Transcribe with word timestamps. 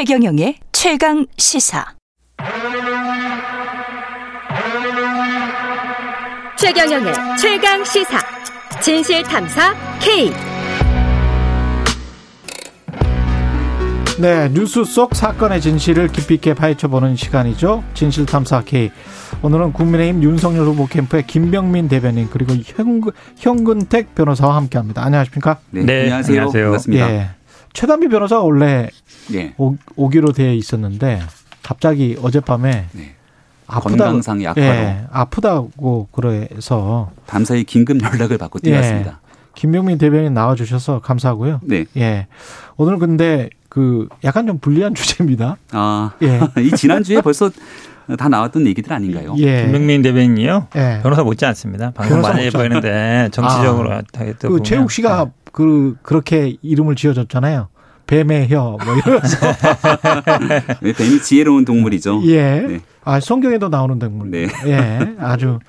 최경영의 0.00 0.54
최강 0.72 1.26
시사. 1.36 1.84
최경영의 6.58 7.12
최강 7.38 7.84
시사. 7.84 8.18
진실 8.80 9.22
탐사 9.22 9.74
K. 10.00 10.32
네, 14.18 14.48
뉴스 14.54 14.84
속 14.84 15.14
사건의 15.14 15.60
진실을 15.60 16.08
깊이 16.08 16.36
있게 16.36 16.54
파헤쳐보는 16.54 17.16
시간이죠. 17.16 17.84
진실탐사 17.92 18.62
K. 18.64 18.90
오늘은 19.42 19.74
국민의힘 19.74 20.22
윤석열 20.22 20.64
후보 20.64 20.86
캠프의 20.86 21.26
김병민 21.26 21.88
대변인 21.88 22.28
그리고 22.30 22.54
현근, 22.54 23.12
현근택 23.36 24.14
변호사와 24.14 24.56
함께합니다. 24.56 25.04
안녕하십니까? 25.04 25.58
네, 25.70 25.82
네 25.82 26.02
안녕하세요. 26.04 26.38
안녕하세요. 26.38 26.64
반갑습니다. 26.64 27.10
예, 27.10 27.30
최단비 27.72 28.08
변호사가 28.08 28.42
원래 28.42 28.88
네. 29.30 29.54
오, 29.58 30.08
기로 30.08 30.32
되어 30.32 30.52
있었는데 30.52 31.20
갑자기 31.62 32.16
어젯밤에 32.20 32.86
네. 32.92 33.14
아프다, 33.66 34.04
건강상의 34.04 34.48
악화로 34.48 34.66
예, 34.66 35.06
아프다고 35.12 36.08
그래서 36.10 37.12
밤사이 37.28 37.62
긴급 37.64 38.02
연락을 38.02 38.36
받고 38.38 38.58
뛰었습니다. 38.58 39.10
예, 39.10 39.30
김병민 39.54 39.98
대변인 39.98 40.34
나와주셔서 40.34 41.00
감사하고요. 41.00 41.60
네. 41.62 41.84
예. 41.96 42.26
오늘 42.76 42.98
근데 42.98 43.48
그 43.68 44.08
약간 44.24 44.46
좀 44.46 44.58
불리한 44.58 44.94
주제입니다. 44.96 45.56
아, 45.70 46.12
예. 46.22 46.40
이 46.60 46.70
지난 46.72 47.04
주에 47.04 47.20
벌써 47.20 47.50
다 48.16 48.28
나왔던 48.28 48.66
얘기들 48.66 48.92
아닌가요? 48.92 49.34
예. 49.38 49.62
김명민 49.62 50.02
대변인이요. 50.02 50.68
예. 50.76 51.00
변호사 51.02 51.22
못지 51.22 51.44
않습니다. 51.46 51.90
방송 51.92 52.20
많이 52.20 52.44
해보이는데 52.46 53.28
정치적으로 53.32 53.92
아, 53.92 54.02
그 54.40 54.62
최욱 54.62 54.90
씨가 54.90 55.24
네. 55.24 55.30
그 55.52 55.96
그렇게 56.02 56.56
이름을 56.62 56.96
지어줬잖아요. 56.96 57.68
뱀의 58.06 58.48
혀, 58.50 58.76
뭐 58.84 58.94
이러면서. 58.96 59.36
뱀이 60.82 61.22
지혜로운 61.22 61.64
동물이죠. 61.64 62.22
예. 62.26 62.60
네. 62.60 62.80
아, 63.04 63.20
성경에도 63.20 63.68
나오는 63.68 63.98
동물. 64.00 64.30
네. 64.30 64.48
예. 64.66 65.14
아주 65.18 65.60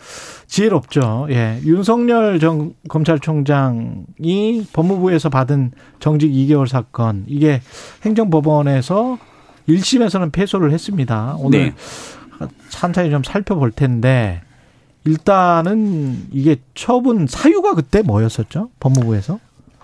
지혜롭죠. 0.47 1.27
예. 1.29 1.59
윤석열 1.63 2.39
전 2.39 2.73
검찰총장이 2.89 4.65
법무부에서 4.73 5.29
받은 5.29 5.71
정직 5.99 6.31
2개월 6.31 6.67
사건, 6.67 7.25
이게 7.27 7.61
행정법원에서 8.03 9.19
1심에서는 9.69 10.31
패소를 10.31 10.71
했습니다. 10.71 11.35
오늘 11.37 11.59
네. 11.59 11.73
찬찬히 12.69 13.09
좀 13.09 13.23
살펴볼 13.23 13.71
텐데, 13.71 14.41
일단은 15.03 16.27
이게 16.31 16.57
처분 16.75 17.27
사유가 17.27 17.73
그때 17.73 18.01
뭐였었죠? 18.01 18.69
법무부에서? 18.79 19.39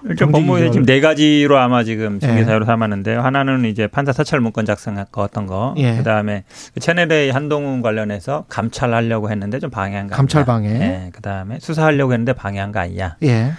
일단 0.05 0.31
법무부에 0.31 0.69
지금 0.69 0.85
네 0.85 1.01
가지로 1.01 1.57
아마 1.57 1.83
지금 1.83 2.19
징계 2.19 2.43
사유로 2.43 2.63
예. 2.63 2.65
삼았는데 2.67 3.15
요. 3.15 3.21
하나는 3.21 3.65
이제 3.65 3.87
판사 3.87 4.13
사찰 4.13 4.39
문건 4.39 4.65
작성했던 4.65 5.47
거. 5.47 5.73
예. 5.77 5.97
그다음에 5.97 6.43
그 6.73 6.79
채널A 6.79 7.31
한동훈 7.31 7.81
관련해서 7.81 8.45
감찰하려고 8.47 9.31
했는데 9.31 9.59
좀 9.59 9.71
방해한 9.71 10.07
거. 10.07 10.15
감찰 10.15 10.45
방해. 10.45 10.69
예. 10.69 11.09
그다음에 11.13 11.57
수사하려고 11.59 12.13
했는데 12.13 12.33
방해한 12.33 12.71
거 12.71 12.79
아니냐. 12.79 13.17
예. 13.23 13.53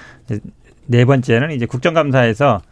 네 0.87 1.05
번째는 1.05 1.51
이제 1.51 1.67
국정감사에서 1.67 2.63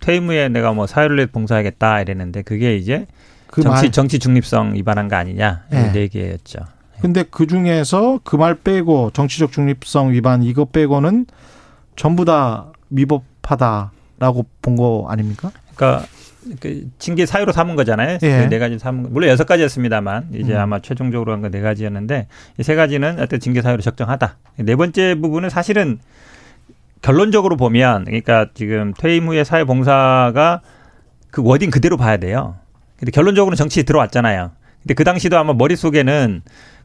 퇴임 0.00 0.28
후에 0.28 0.48
내가 0.48 0.72
뭐 0.72 0.86
사유를 0.86 1.16
내 1.16 1.26
봉사하겠다 1.26 2.02
이랬는데 2.02 2.42
그게 2.42 2.76
이제 2.76 3.06
그 3.56 3.62
정치 3.62 3.82
말. 3.84 3.90
정치 3.90 4.18
중립성 4.18 4.74
위반한 4.74 5.08
거 5.08 5.16
아니냐 5.16 5.64
예. 5.72 5.92
네 5.92 6.08
개였죠. 6.08 6.58
근데 7.00 7.24
그 7.30 7.46
중에서 7.46 8.20
그 8.22 8.36
말 8.36 8.54
빼고 8.54 9.10
정치적 9.12 9.50
중립성 9.52 10.12
위반 10.12 10.42
이거 10.42 10.64
빼고는 10.66 11.26
전부 11.96 12.24
다 12.26 12.66
미법하다라고 12.88 14.46
본 14.62 14.76
거 14.76 15.06
아닙니까? 15.08 15.50
그러니까 15.74 16.06
그 16.60 16.88
징계 16.98 17.24
사유로 17.26 17.52
삼은 17.52 17.76
거잖아요. 17.76 18.18
예. 18.22 18.28
그네 18.44 18.58
가지 18.58 18.78
삼은 18.78 19.12
물론 19.12 19.30
여섯 19.30 19.44
가지였습니다만 19.46 20.28
이제 20.34 20.52
음. 20.52 20.58
아마 20.60 20.80
최종적으로 20.80 21.32
한거네 21.32 21.60
가지였는데 21.60 22.28
이 22.58 22.62
세 22.62 22.74
가지는 22.74 23.18
어떤 23.20 23.40
징계 23.40 23.62
사유로 23.62 23.82
적정하다. 23.82 24.36
네 24.58 24.76
번째 24.76 25.14
부분은 25.20 25.48
사실은 25.50 25.98
결론적으로 27.02 27.56
보면 27.56 28.04
그러니까 28.04 28.46
지금 28.54 28.92
퇴임 28.98 29.26
후에 29.28 29.44
사회 29.44 29.64
봉사가 29.64 30.60
그 31.30 31.42
워딩 31.42 31.70
그대로 31.70 31.96
봐야 31.96 32.16
돼요. 32.16 32.56
근데 32.98 33.10
결론적으로는 33.10 33.56
정치에 33.56 33.82
들어왔잖아요. 33.82 34.52
근데 34.82 34.94
그 34.94 35.04
당시도 35.04 35.36
아마 35.38 35.52
머릿속에는 35.52 36.42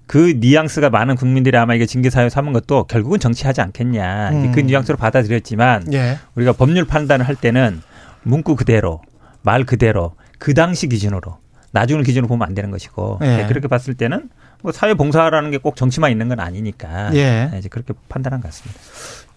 그 0.08 0.34
뉘앙스가 0.40 0.90
많은 0.90 1.16
국민들이 1.16 1.56
아마 1.58 1.74
이게 1.74 1.86
징계 1.86 2.10
사유 2.10 2.30
삼은 2.30 2.52
것도 2.54 2.86
결국은 2.86 3.20
정치하지 3.20 3.62
않겠냐. 3.62 4.30
음. 4.32 4.52
그 4.52 4.60
뉘앙스로 4.60 4.98
받아들였지만 4.98 5.94
예. 5.94 6.18
우리가 6.36 6.54
법률 6.54 6.86
판단을 6.86 7.28
할 7.28 7.36
때는 7.36 7.82
문구 8.24 8.56
그대로 8.58 9.02
말 9.42 9.64
그대로 9.66 10.16
그 10.38 10.54
당시 10.54 10.88
기준으로 10.90 11.38
나중을 11.72 12.04
기준으로 12.04 12.28
보면 12.28 12.46
안 12.48 12.54
되는 12.54 12.72
것이고 12.72 13.20
예. 13.22 13.38
네, 13.38 13.48
그렇게 13.48 13.68
봤을 13.70 13.94
때는 13.94 14.30
뭐 14.62 14.72
사회 14.72 14.94
봉사라는 14.94 15.50
게 15.52 15.58
꼭 15.60 15.76
정치만 15.78 16.12
있는 16.12 16.28
건 16.28 16.40
아니니까 16.42 17.12
예. 17.14 17.50
네, 17.52 17.60
이제 17.60 17.70
그렇게 17.70 17.94
판단한 18.10 18.42
것 18.42 18.50
같습니다. 18.50 18.80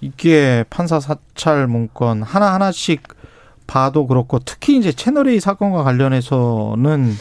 이게 0.00 0.64
판사 0.70 0.98
사찰 0.98 1.68
문건 1.68 2.22
하나 2.22 2.52
하나씩 2.52 3.02
봐도 3.66 4.06
그렇고 4.06 4.38
특히 4.38 4.76
이제 4.76 4.92
채널 4.92 5.28
A 5.28 5.40
사건과 5.40 5.82
관련해서는 5.82 7.12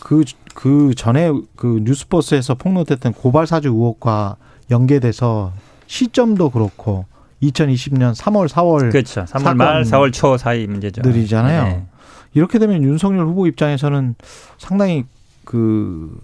그 0.00 0.24
그 0.54 0.94
전에 0.96 1.32
그 1.56 1.80
뉴스버스에서 1.82 2.54
폭로됐던 2.54 3.12
고발 3.12 3.46
사주 3.46 3.68
의혹과 3.68 4.36
연계돼서 4.70 5.52
시점도 5.86 6.50
그렇고 6.50 7.04
2020년 7.42 8.14
3월 8.14 8.48
4월 8.48 8.90
그렇죠. 8.90 9.24
3월 9.24 9.54
말 9.56 9.82
4월 9.82 10.12
초 10.12 10.38
사이 10.38 10.66
문제죠. 10.66 11.02
들이잖아요. 11.02 11.64
네. 11.64 11.86
이렇게 12.32 12.58
되면 12.58 12.82
윤석열 12.82 13.26
후보 13.26 13.46
입장에서는 13.46 14.14
상당히 14.56 15.04
그 15.44 16.18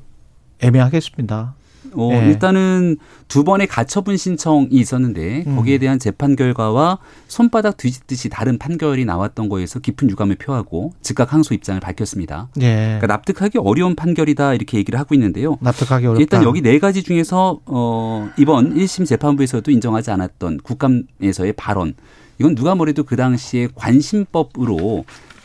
애매하겠습니다. 0.61 1.55
어, 1.95 2.09
네. 2.11 2.27
일단은 2.29 2.97
두 3.29 3.45
번의 3.45 3.67
가처분 3.67 4.17
신청이 4.17 4.69
있었는데 4.71 5.45
음. 5.47 5.57
거기에 5.57 5.79
대한 5.79 5.99
재판 5.99 6.37
결과와 6.37 6.99
손바닥 7.29 7.77
뒤집듯이 7.77 8.29
다른 8.29 8.59
판결이 8.59 9.05
나왔던 9.05 9.49
거에서 9.49 9.79
깊은 9.81 10.11
유감을 10.11 10.37
표하고 10.37 10.93
즉각 11.03 11.33
항소 11.33 11.55
입장을 11.55 11.81
밝혔습니다. 11.81 12.49
네. 12.57 12.99
그러니까 12.99 13.07
납득하기 13.07 13.59
어려운 13.59 13.95
판결이다 13.95 14.55
이렇게 14.55 14.79
얘기를 14.79 14.99
하고 14.99 15.15
있는데요. 15.15 15.59
납득하기 15.61 16.07
어렵다. 16.07 16.21
일단 16.21 16.43
여기 16.45 16.61
네 16.63 16.79
가지 16.79 17.03
중에서 17.03 17.61
어 17.67 18.31
이번 18.37 18.75
1심 18.75 19.07
재판부에서도 19.07 19.71
인정하지 19.71 20.11
않았던 20.11 20.59
국감에서의 20.59 21.55
발언 21.55 21.95
이건 22.39 22.55
누가 22.55 22.75
뭐래도 22.75 23.05
그 23.05 23.17
당시에 23.17 23.69
관심법으로 23.75 25.05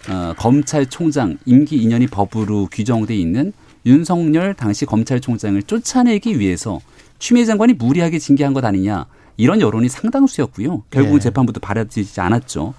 어, 0.10 0.34
검찰총장 0.38 1.38
임기 1.46 1.86
2년이 1.86 2.10
법으로 2.12 2.68
규정돼 2.72 3.16
있는 3.16 3.54
윤석열 3.86 4.54
당시 4.54 4.86
검찰총장을 4.86 5.62
쫓아내기 5.64 6.40
위해서 6.40 6.80
추미애 7.20 7.46
장관이 7.46 7.74
무리하게 7.74 8.20
징계한 8.20 8.54
것 8.54 8.64
아니냐. 8.66 9.06
이런 9.38 9.60
여론이 9.60 9.90
상당수였고요. 9.90 10.84
결국 10.90 11.12
은 11.12 11.16
예. 11.16 11.20
재판부도 11.20 11.60
받아들이지 11.60 12.22
않았죠. 12.22 12.74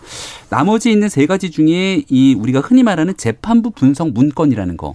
나머지 0.48 0.90
있는 0.90 1.08
세 1.08 1.26
가지 1.26 1.50
중에 1.50 2.04
이 2.08 2.34
우리가 2.34 2.60
흔히 2.60 2.82
말하는 2.82 3.16
재판부 3.16 3.70
분석 3.70 4.12
문건이라는 4.12 4.76
거. 4.76 4.94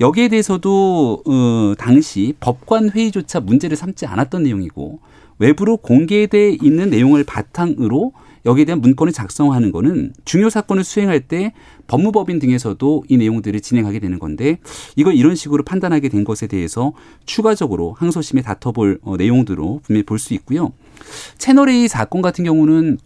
여기에 0.00 0.28
대해서도 0.28 1.22
어 1.26 1.74
당시 1.78 2.34
법관 2.40 2.90
회의조차 2.90 3.40
문제를 3.40 3.76
삼지 3.76 4.06
않았던 4.06 4.42
내용이고 4.44 5.00
외부로 5.38 5.76
공개돼 5.76 6.56
있는 6.62 6.90
내용을 6.90 7.24
바탕으로 7.24 8.12
여기에 8.44 8.64
대한 8.64 8.80
문건을 8.80 9.12
작성하는 9.12 9.70
거는 9.70 10.14
중요 10.24 10.50
사건을 10.50 10.82
수행할 10.82 11.20
때 11.20 11.52
법무법인 11.86 12.38
등에서도 12.40 13.04
이 13.08 13.16
내용들을 13.16 13.60
진행하게 13.60 14.00
되는 14.00 14.18
건데 14.18 14.58
이걸 14.96 15.14
이런 15.14 15.36
식으로 15.36 15.62
판단하게 15.62 16.08
된 16.08 16.24
것에 16.24 16.46
대해서 16.48 16.92
추가적으로 17.24 17.92
항소심에 17.98 18.42
다퉈볼 18.42 19.00
어, 19.02 19.16
내용들로 19.16 19.80
분명히 19.84 20.04
볼 20.04 20.18
수 20.18 20.34
있고요. 20.34 20.72
채널A 21.38 21.88
사건 21.88 22.22
같은 22.22 22.44
경우는 22.44 22.98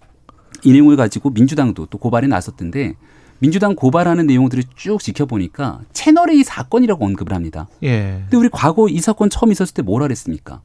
이 0.64 0.72
내용을 0.72 0.96
가지고 0.96 1.30
민주당도 1.30 1.86
또 1.86 1.98
고발에 1.98 2.26
나섰던데 2.28 2.94
민주당 3.38 3.74
고발하는 3.74 4.26
내용들을 4.26 4.64
쭉 4.76 5.00
지켜보니까 5.00 5.80
채널A 5.92 6.42
사건이라고 6.42 7.04
언급을 7.04 7.34
합니다. 7.34 7.68
예. 7.82 8.20
근데 8.22 8.36
우리 8.36 8.48
과거 8.50 8.88
이 8.88 8.98
사건 9.00 9.30
처음 9.30 9.52
있었을 9.52 9.74
때 9.74 9.82
뭐라 9.82 10.06
그랬습니까? 10.06 10.60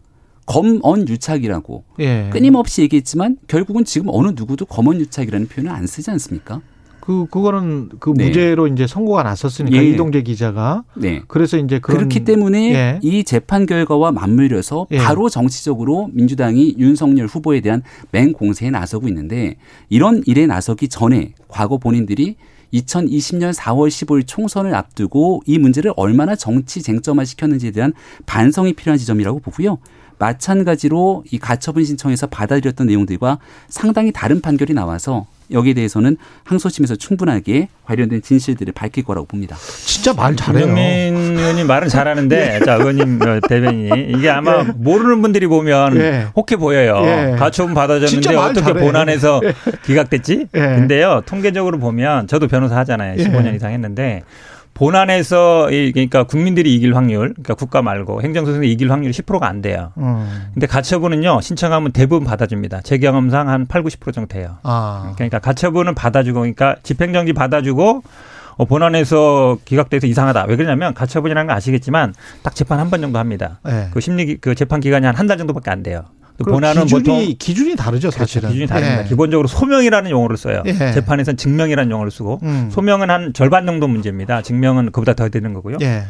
검언 0.45 1.07
유착이라고 1.07 1.83
예. 2.00 2.29
끊임없이 2.31 2.81
얘기했지만 2.81 3.38
결국은 3.47 3.85
지금 3.85 4.07
어느 4.09 4.33
누구도 4.35 4.65
검언 4.65 5.00
유착이라는 5.00 5.47
표현을 5.47 5.71
안 5.71 5.88
쓰지 5.88 6.09
않습니까? 6.12 6.62
그 7.01 7.25
그거는 7.29 7.89
그 8.00 8.13
네. 8.15 8.27
무죄로 8.27 8.68
이제 8.68 8.88
선고가 8.88 9.23
났었으니까 9.23 9.75
예. 9.75 9.89
이동재 9.89 10.21
기자가 10.21 10.83
네. 10.95 11.23
그래서 11.27 11.57
이제 11.57 11.79
그렇기 11.79 12.23
때문에 12.23 12.73
예. 12.73 13.00
이 13.01 13.23
재판 13.23 13.65
결과와 13.65 14.12
맞물려서 14.12 14.88
예. 14.91 14.97
바로 14.97 15.27
정치적으로 15.27 16.09
민주당이 16.13 16.75
윤석열 16.77 17.25
후보에 17.25 17.59
대한 17.62 17.81
맹 18.12 18.31
공세에 18.31 18.69
나서고 18.69 19.07
있는데 19.07 19.56
이런 19.89 20.21
일에 20.25 20.45
나서기 20.45 20.88
전에 20.89 21.33
과거 21.47 21.77
본인들이 21.77 22.35
2020년 22.73 23.53
4월 23.53 23.89
15일 23.89 24.27
총선을 24.27 24.73
앞두고 24.75 25.44
이 25.45 25.57
문제를 25.57 25.94
얼마나 25.95 26.35
정치 26.35 26.81
쟁점화 26.81 27.25
시켰는지에 27.25 27.71
대한 27.71 27.94
반성이 28.25 28.73
필요한 28.73 28.97
지점이라고 28.97 29.39
보고요. 29.39 29.79
마찬가지로 30.18 31.23
이 31.31 31.39
가처분 31.39 31.83
신청에서 31.83 32.27
받아들였던 32.27 32.85
내용들과 32.85 33.39
상당히 33.69 34.12
다른 34.12 34.39
판결이 34.39 34.73
나와서 34.73 35.25
여기에 35.50 35.73
대해서는 35.73 36.18
항소심에서 36.44 36.95
충분하게 36.95 37.69
관련된 37.85 38.21
진실들을 38.21 38.73
밝힐 38.73 39.03
거라고 39.03 39.25
봅니다. 39.25 39.57
진짜 40.01 40.19
말 40.19 40.36
잘해요. 40.36 40.65
김민 40.65 41.38
의원님 41.38 41.68
말은 41.68 41.88
잘하는데 41.88 42.62
자 42.65 42.74
의원님 42.74 43.21
어, 43.21 43.39
대변인이 43.48 44.18
이게 44.18 44.31
아마 44.31 44.62
예. 44.62 44.63
모르는 44.75 45.21
분들이 45.21 45.45
보면 45.45 45.95
예. 45.98 46.27
혹해 46.36 46.57
보여요. 46.57 47.01
예. 47.06 47.36
가처분 47.38 47.75
받아줬는데 47.75 48.36
어떻게 48.36 48.62
잘해. 48.74 48.83
본안에서 48.83 49.42
예. 49.44 49.53
기각됐지? 49.86 50.48
예. 50.56 50.59
근데요 50.59 51.21
통계적으로 51.27 51.77
보면 51.77 52.25
저도 52.25 52.48
변호사 52.48 52.77
하잖아요. 52.77 53.15
15년 53.18 53.56
이상 53.56 53.71
했는데 53.74 54.24
본안에서 54.74 55.68
그러니까 55.69 56.24
국민들이 56.24 56.74
이길 56.74 56.95
확률, 56.95 57.33
그러니까 57.33 57.54
국가 57.54 57.83
말고 57.83 58.24
행정소송이 58.24 58.71
이길 58.71 58.92
확률이 58.92 59.13
10%가 59.13 59.47
안 59.47 59.62
돼요. 59.62 59.92
음. 59.97 60.47
근데 60.56 60.65
가처분은요 60.65 61.42
신청하면 61.42 61.92
대부분 61.92 62.25
받아줍니다. 62.25 62.81
제 62.81 62.97
경험상 62.97 63.50
한 63.50 63.68
8, 63.68 63.83
90% 63.83 64.13
정도 64.13 64.27
돼요. 64.30 64.57
아. 64.63 65.12
그러니까 65.15 65.38
가처분은 65.38 65.94
받아주고, 65.94 66.39
그러니까 66.39 66.77
집행정지 66.81 67.33
받아주고 67.33 67.89
어, 67.97 68.01
본안에서 68.65 69.57
기각돼서 69.65 70.07
이상하다. 70.07 70.45
왜 70.47 70.55
그러냐면 70.55 70.93
가처분이라는 70.93 71.47
거 71.47 71.53
아시겠지만 71.53 72.13
딱 72.43 72.55
재판 72.55 72.79
한 72.79 72.89
번 72.89 73.01
정도 73.01 73.19
합니다. 73.19 73.59
네. 73.65 73.89
그 73.93 73.99
심리 74.01 74.37
그 74.37 74.55
재판 74.55 74.79
기간이 74.79 75.05
한 75.05 75.15
한 75.15 75.27
달 75.27 75.37
정도밖에 75.37 75.71
안 75.71 75.83
돼요. 75.83 76.05
본안은 76.43 76.83
기준이, 76.85 77.03
보통 77.03 77.35
기준이 77.37 77.75
다르죠 77.75 78.09
그렇죠. 78.09 78.17
사실은 78.19 78.49
기준이 78.49 78.67
다릅니다. 78.67 79.03
예. 79.03 79.07
기본적으로 79.07 79.47
소명이라는 79.47 80.09
용어를 80.09 80.37
써요. 80.37 80.63
예. 80.65 80.73
재판에서는 80.91 81.37
증명이라는 81.37 81.91
용어를 81.91 82.09
쓰고 82.11 82.39
음. 82.41 82.69
소명은 82.71 83.09
한 83.11 83.31
절반 83.33 83.67
정도 83.67 83.87
문제입니다. 83.87 84.41
증명은 84.41 84.91
그보다 84.91 85.13
더 85.13 85.29
되는 85.29 85.53
거고요. 85.53 85.77
예. 85.81 86.05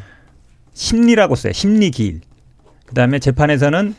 심리라고 0.74 1.36
써요. 1.36 1.52
심리 1.54 1.92
기일. 1.92 2.22
그다음에 2.86 3.20
재판에서는 3.20 3.94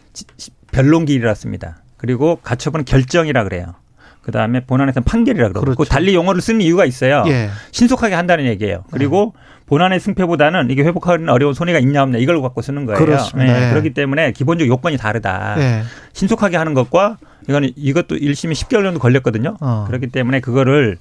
변론 0.70 1.04
기일이라 1.04 1.34
씁니다. 1.34 1.82
그리고 1.98 2.38
가처분은 2.42 2.84
결정이라 2.86 3.44
그래요. 3.44 3.74
그 4.22 4.30
다음에 4.32 4.60
본안에서는 4.60 5.04
판결이라 5.04 5.48
그러고 5.48 5.74
그렇죠. 5.74 5.84
달리 5.84 6.14
용어를 6.14 6.40
쓰는 6.40 6.60
이유가 6.60 6.84
있어요. 6.84 7.24
예. 7.26 7.50
신속하게 7.72 8.14
한다는 8.14 8.46
얘기예요. 8.46 8.84
그리고 8.90 9.34
예. 9.36 9.52
본안의 9.66 10.00
승패보다는 10.00 10.70
이게 10.70 10.82
회복하기는 10.82 11.28
어려운 11.28 11.54
손해가 11.54 11.78
있냐 11.78 12.02
없냐 12.02 12.18
이걸 12.18 12.40
갖고 12.40 12.62
쓰는 12.62 12.86
거예요. 12.86 12.98
그렇습니다. 12.98 13.58
네. 13.58 13.70
그렇기 13.70 13.94
때문에 13.94 14.32
기본적 14.32 14.68
요건이 14.68 14.96
다르다. 14.96 15.56
네. 15.56 15.82
신속하게 16.12 16.56
하는 16.56 16.74
것과 16.74 17.18
이거는 17.48 17.70
이것도 17.74 18.16
1심이 18.16 18.52
10개월 18.52 18.82
정도 18.84 18.98
걸렸거든요. 18.98 19.56
어. 19.60 19.84
그렇기 19.88 20.08
때문에 20.08 20.40
그거를 20.40 20.98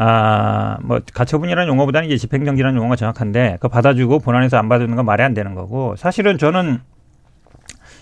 아, 0.00 0.76
뭐, 0.80 1.00
가처분이라는 1.12 1.68
용어보다는 1.68 2.06
이제 2.06 2.16
집행정지라는 2.16 2.78
용어가 2.78 2.94
정확한데, 2.94 3.54
그거 3.54 3.66
받아주고 3.66 4.20
본안에서 4.20 4.56
안 4.56 4.68
받아주는 4.68 4.94
건 4.94 5.04
말이 5.04 5.24
안 5.24 5.34
되는 5.34 5.56
거고, 5.56 5.96
사실은 5.96 6.38
저는 6.38 6.78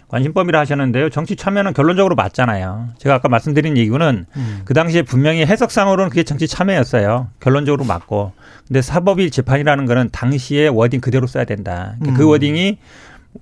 관심법이라 0.08 0.60
하셨는데요. 0.60 1.10
정치 1.10 1.34
참여는 1.34 1.72
결론적으로 1.72 2.14
맞잖아요. 2.14 2.90
제가 2.98 3.16
아까 3.16 3.28
말씀드린 3.28 3.76
이유는 3.76 4.26
음. 4.36 4.60
그 4.64 4.72
당시에 4.72 5.02
분명히 5.02 5.44
해석상으로는 5.44 6.10
그게 6.10 6.22
정치 6.22 6.46
참여였어요. 6.46 7.28
결론적으로 7.40 7.84
맞고. 7.84 8.32
근데 8.68 8.82
사법위 8.82 9.30
재판이라는 9.30 9.84
거는 9.86 10.10
당시에 10.12 10.68
wording 10.68 11.00
그대로 11.00 11.26
써야 11.26 11.44
된다. 11.44 11.94
그러니까 11.98 12.04
그 12.04 12.10
음. 12.10 12.14
그 12.26 12.30
wording이 12.30 12.78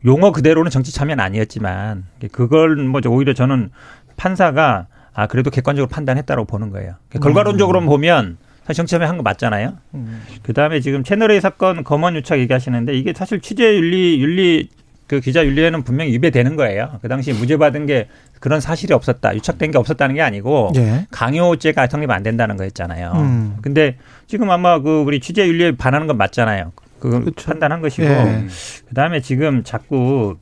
용어 0.06 0.32
그대로는 0.32 0.70
정치 0.70 0.92
참여는 0.92 1.22
아니었지만 1.22 2.04
그걸 2.32 2.76
뭐 2.76 3.00
오히려 3.08 3.34
저는 3.34 3.70
판사가 4.16 4.86
아 5.12 5.26
그래도 5.26 5.50
객관적으로 5.50 5.88
판단했다고 5.88 6.46
보는 6.46 6.70
거예요. 6.70 6.94
그러니까 7.08 7.20
결과론적으로 7.28 7.80
음. 7.80 7.86
보면 7.86 8.36
사실 8.66 8.78
정치 8.78 8.92
참여 8.92 9.06
한 9.06 9.16
거 9.18 9.22
맞잖아요. 9.22 9.74
음. 9.94 10.22
그다음에 10.42 10.80
지금 10.80 11.04
채널 11.04 11.30
A 11.30 11.40
사건 11.40 11.84
검언 11.84 12.16
유착 12.16 12.38
얘기하시는데 12.38 12.94
이게 12.94 13.12
사실 13.14 13.40
취재 13.40 13.76
윤리 13.76 14.20
윤리 14.22 14.68
그 15.06 15.20
기자 15.20 15.44
윤리에는 15.44 15.82
분명히 15.82 16.12
위배되는 16.12 16.56
거예요. 16.56 16.98
그 17.02 17.08
당시 17.08 17.32
무죄 17.32 17.56
받은 17.56 17.86
게 17.86 18.08
그런 18.40 18.60
사실이 18.60 18.94
없었다, 18.94 19.34
유착된 19.34 19.70
게 19.70 19.78
없었다는 19.78 20.14
게 20.14 20.22
아니고 20.22 20.72
예. 20.76 21.06
강요죄가 21.10 21.86
성립 21.86 22.10
안 22.10 22.22
된다는 22.22 22.56
거였잖아요. 22.56 23.12
음. 23.14 23.56
근데 23.62 23.96
지금 24.26 24.50
아마 24.50 24.80
그 24.80 25.02
우리 25.02 25.20
취재 25.20 25.46
윤리에 25.46 25.76
반하는 25.76 26.06
건 26.06 26.16
맞잖아요. 26.16 26.72
그 27.00 27.10
그렇죠. 27.10 27.46
판단한 27.46 27.82
것이고 27.82 28.06
예. 28.06 28.46
그다음에 28.88 29.20
지금 29.20 29.62
자꾸 29.62 30.36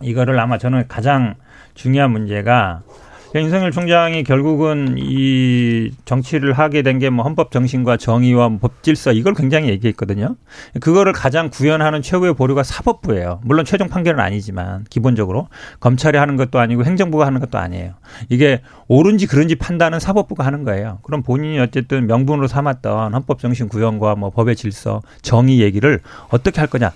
이거를 0.00 0.38
아마 0.38 0.58
저는 0.58 0.88
가장 0.88 1.34
중요한 1.74 2.10
문제가 2.10 2.82
윤석열 3.42 3.70
총장이 3.72 4.22
결국은 4.24 4.96
이 4.98 5.90
정치를 6.04 6.52
하게 6.54 6.82
된 6.82 6.98
게 6.98 7.10
뭐 7.10 7.24
헌법 7.24 7.50
정신과 7.50 7.96
정의와 7.98 8.48
뭐법 8.48 8.82
질서 8.82 9.12
이걸 9.12 9.34
굉장히 9.34 9.68
얘기했거든요. 9.68 10.36
그거를 10.80 11.12
가장 11.12 11.50
구현하는 11.50 12.02
최고의 12.02 12.34
보류가 12.34 12.62
사법부예요. 12.62 13.40
물론 13.44 13.64
최종 13.64 13.88
판결은 13.88 14.20
아니지만 14.20 14.84
기본적으로 14.90 15.48
검찰이 15.80 16.16
하는 16.18 16.36
것도 16.36 16.58
아니고 16.58 16.84
행정부가 16.84 17.26
하는 17.26 17.40
것도 17.40 17.58
아니에요. 17.58 17.94
이게 18.28 18.60
옳은지 18.88 19.26
그른지 19.26 19.56
판단은 19.56 20.00
사법부가 20.00 20.44
하는 20.44 20.64
거예요. 20.64 20.98
그럼 21.02 21.22
본인이 21.22 21.58
어쨌든 21.58 22.06
명분으로 22.06 22.46
삼았던 22.46 23.12
헌법 23.14 23.38
정신 23.40 23.68
구현과 23.68 24.14
뭐 24.16 24.30
법의 24.30 24.56
질서, 24.56 25.02
정의 25.22 25.60
얘기를 25.60 26.00
어떻게 26.30 26.60
할 26.60 26.68
거냐? 26.68 26.92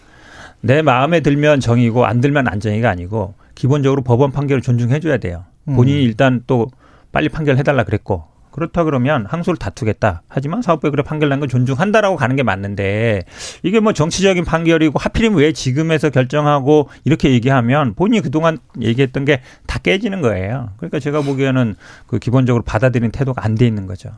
내 0.62 0.82
마음에 0.82 1.20
들면 1.20 1.60
정의고 1.60 2.06
안 2.06 2.20
들면 2.20 2.48
안 2.48 2.60
정의가 2.60 2.88
아니고 2.90 3.34
기본적으로 3.54 4.02
법원 4.02 4.32
판결을 4.32 4.62
존중해 4.62 5.00
줘야 5.00 5.18
돼요. 5.18 5.44
본인이 5.66 6.00
음. 6.00 6.04
일단 6.04 6.42
또 6.46 6.68
빨리 7.12 7.28
판결해달라 7.28 7.84
그랬고 7.84 8.24
그렇다 8.50 8.82
그러면 8.82 9.26
항소를 9.26 9.58
다투겠다. 9.58 10.22
하지만 10.28 10.60
사법부에 10.60 10.90
그래 10.90 11.04
판결 11.04 11.28
난 11.28 11.38
건 11.38 11.48
존중한다라고 11.48 12.16
가는 12.16 12.34
게 12.34 12.42
맞는데 12.42 13.22
이게 13.62 13.78
뭐 13.78 13.92
정치적인 13.92 14.44
판결이고 14.44 14.98
하필이면 14.98 15.38
왜 15.38 15.52
지금에서 15.52 16.10
결정하고 16.10 16.88
이렇게 17.04 17.30
얘기하면 17.30 17.94
본인이 17.94 18.20
그동안 18.22 18.58
얘기했던 18.80 19.24
게 19.24 19.40
다 19.68 19.78
깨지는 19.78 20.20
거예요. 20.20 20.70
그러니까 20.78 20.98
제가 20.98 21.22
보기에는 21.22 21.76
그 22.08 22.18
기본적으로 22.18 22.64
받아들이는 22.64 23.12
태도가 23.12 23.44
안 23.44 23.54
돼 23.54 23.66
있는 23.68 23.86
거죠. 23.86 24.10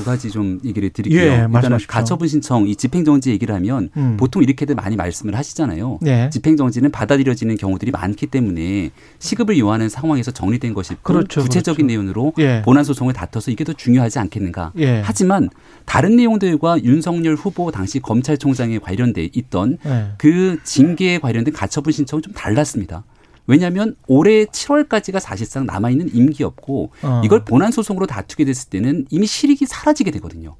두 0.00 0.04
가지 0.04 0.30
좀 0.30 0.58
얘기를 0.64 0.88
드릴게요. 0.88 1.30
예, 1.30 1.46
일단은 1.54 1.78
가처분 1.86 2.26
신청 2.26 2.66
이 2.66 2.74
집행정지 2.74 3.30
얘기를 3.30 3.54
하면 3.54 3.90
음. 3.98 4.16
보통 4.18 4.42
이렇게들 4.42 4.74
많이 4.74 4.96
말씀을 4.96 5.36
하시잖아요. 5.36 5.98
예. 6.06 6.30
집행정지는 6.32 6.90
받아들여지는 6.90 7.56
경우들이 7.56 7.90
많기 7.90 8.26
때문에 8.26 8.90
시급을 9.18 9.58
요하는 9.58 9.90
상황에서 9.90 10.30
정리된 10.30 10.72
것이 10.72 10.94
그렇죠, 11.02 11.42
구체적인 11.42 11.86
그렇죠. 11.86 11.86
내용으로 11.86 12.32
예. 12.38 12.62
본안 12.64 12.84
소송을 12.84 13.12
다퉈서 13.12 13.50
이게 13.50 13.62
더 13.62 13.74
중요하지 13.74 14.18
않겠는가. 14.20 14.72
예. 14.78 15.02
하지만 15.04 15.50
다른 15.84 16.16
내용들과 16.16 16.82
윤석열 16.82 17.34
후보 17.34 17.70
당시 17.70 18.00
검찰총장에 18.00 18.78
관련돼 18.78 19.28
있던 19.34 19.76
예. 19.84 20.12
그 20.16 20.58
징계에 20.64 21.18
관련된 21.18 21.52
가처분 21.52 21.92
신청은 21.92 22.22
좀 22.22 22.32
달랐습니다. 22.32 23.04
왜냐하면 23.50 23.96
올해 24.06 24.44
7월까지가 24.44 25.18
사실상 25.18 25.66
남아있는 25.66 26.14
임기였고 26.14 26.92
어. 27.02 27.22
이걸 27.24 27.44
본안 27.44 27.72
소송으로 27.72 28.06
다투게 28.06 28.44
됐을 28.44 28.70
때는 28.70 29.06
이미 29.10 29.26
실익이 29.26 29.66
사라지게 29.66 30.12
되거든요. 30.12 30.54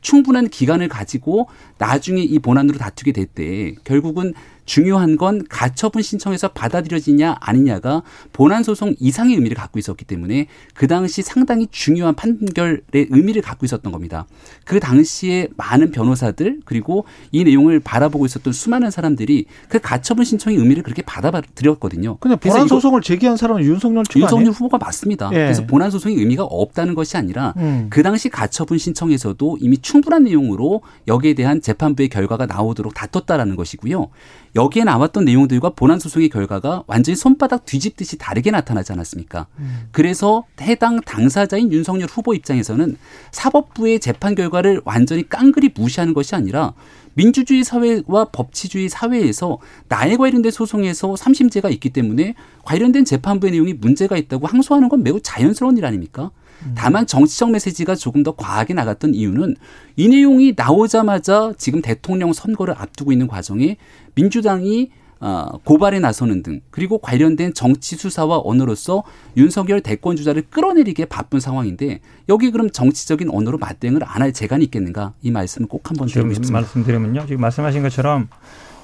충분한 0.00 0.48
기간을 0.48 0.88
가지고 0.88 1.48
나중에 1.78 2.20
이 2.20 2.40
본안으로 2.40 2.78
다투게 2.78 3.12
될 3.12 3.26
때 3.26 3.76
결국은 3.84 4.34
중요한 4.64 5.16
건 5.16 5.44
가처분 5.48 6.02
신청에서 6.02 6.48
받아들여지냐 6.48 7.36
아니냐가 7.40 8.02
본안 8.32 8.62
소송 8.62 8.94
이상의 8.98 9.34
의미를 9.34 9.56
갖고 9.56 9.78
있었기 9.78 10.04
때문에 10.04 10.46
그 10.74 10.86
당시 10.86 11.22
상당히 11.22 11.66
중요한 11.70 12.14
판결의 12.14 12.80
의미를 12.92 13.42
갖고 13.42 13.66
있었던 13.66 13.90
겁니다. 13.92 14.26
그 14.64 14.80
당시에 14.80 15.48
많은 15.56 15.90
변호사들 15.90 16.60
그리고 16.64 17.04
이 17.30 17.44
내용을 17.44 17.80
바라보고 17.80 18.26
있었던 18.26 18.52
수많은 18.52 18.90
사람들이 18.90 19.46
그 19.68 19.80
가처분 19.80 20.24
신청의 20.24 20.58
의미를 20.58 20.82
그렇게 20.82 21.02
받아들였거든요. 21.02 22.18
근데 22.18 22.36
본안 22.36 22.68
소송을 22.68 23.02
제기한 23.02 23.36
사람은 23.36 23.62
윤석열 23.62 24.04
측 24.04 24.20
윤석열 24.20 24.40
아니에요? 24.42 24.52
후보가 24.52 24.78
맞습니다. 24.78 25.30
예. 25.32 25.36
그래서 25.36 25.66
본안 25.66 25.90
소송의 25.90 26.16
의미가 26.18 26.44
없다는 26.44 26.94
것이 26.94 27.16
아니라 27.16 27.54
음. 27.56 27.88
그 27.90 28.02
당시 28.02 28.28
가처분 28.28 28.78
신청에서도 28.78 29.58
이미 29.60 29.78
충분한 29.78 30.24
내용으로 30.24 30.82
여기에 31.08 31.34
대한 31.34 31.60
재판부의 31.60 32.08
결과가 32.08 32.46
나오도록 32.46 32.94
다퉜다라는 32.94 33.56
것이고요. 33.56 34.10
여기에 34.54 34.84
나왔던 34.84 35.24
내용들과 35.24 35.70
본안 35.70 35.98
소송의 35.98 36.28
결과가 36.28 36.84
완전히 36.86 37.16
손바닥 37.16 37.64
뒤집듯이 37.64 38.18
다르게 38.18 38.50
나타나지 38.50 38.92
않았습니까? 38.92 39.46
음. 39.58 39.88
그래서 39.92 40.44
해당 40.60 41.00
당사자인 41.00 41.72
윤석열 41.72 42.08
후보 42.08 42.34
입장에서는 42.34 42.96
사법부의 43.30 44.00
재판 44.00 44.34
결과를 44.34 44.82
완전히 44.84 45.26
깡그리 45.28 45.70
무시하는 45.74 46.12
것이 46.12 46.34
아니라 46.34 46.74
민주주의 47.14 47.64
사회와 47.64 48.26
법치주의 48.32 48.88
사회에서 48.88 49.58
나에 49.88 50.16
관련된 50.16 50.50
소송에서 50.50 51.16
삼심제가 51.16 51.68
있기 51.70 51.90
때문에 51.90 52.34
관련된 52.64 53.04
재판부의 53.04 53.52
내용이 53.52 53.74
문제가 53.74 54.16
있다고 54.16 54.46
항소하는 54.46 54.88
건 54.88 55.02
매우 55.02 55.20
자연스러운 55.20 55.76
일 55.78 55.84
아닙니까? 55.84 56.30
다만 56.74 57.06
정치적 57.06 57.50
메시지가 57.50 57.94
조금 57.94 58.22
더 58.22 58.32
과하게 58.32 58.74
나갔던 58.74 59.14
이유는 59.14 59.56
이 59.96 60.08
내용이 60.08 60.54
나오자마자 60.56 61.52
지금 61.58 61.82
대통령 61.82 62.32
선거를 62.32 62.74
앞두고 62.76 63.12
있는 63.12 63.26
과정에 63.26 63.76
민주당이 64.14 64.90
어, 65.24 65.58
고발에 65.62 66.00
나서는 66.00 66.42
등 66.42 66.60
그리고 66.70 66.98
관련된 66.98 67.54
정치 67.54 67.94
수사와 67.94 68.40
언어로서 68.44 69.04
윤석열 69.36 69.80
대권 69.80 70.16
주자를 70.16 70.42
끌어내리기에 70.50 71.04
바쁜 71.04 71.38
상황인데 71.38 72.00
여기 72.28 72.50
그럼 72.50 72.70
정치적인 72.70 73.30
언어로 73.30 73.58
맞대응을 73.58 74.02
안 74.04 74.22
할 74.22 74.32
재간이 74.32 74.64
있겠는가 74.64 75.12
이 75.22 75.30
말씀을 75.30 75.68
꼭 75.68 75.88
한번 75.88 76.08
드리고 76.08 76.28
싶습니다. 76.34 76.52
말씀드리면요. 76.60 77.26
지금 77.26 77.40
말씀하신 77.40 77.82
것처럼 77.84 78.28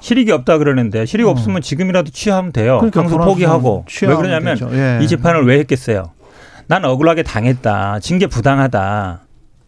실익이 0.00 0.30
없다 0.30 0.58
그러는데 0.58 1.06
실익 1.06 1.24
음. 1.26 1.30
없으면 1.30 1.60
지금이라도 1.60 2.10
취하면 2.12 2.52
돼요. 2.52 2.78
그러니까 2.78 3.00
항소 3.00 3.18
포기하고 3.18 3.84
왜 4.02 4.14
그러냐면 4.14 4.58
예. 4.72 5.00
이 5.02 5.08
재판을 5.08 5.44
왜 5.44 5.58
했겠어요? 5.58 6.10
난 6.68 6.84
억울하게 6.84 7.22
당했다. 7.22 7.98
징계 8.00 8.26
부당하다. 8.26 9.22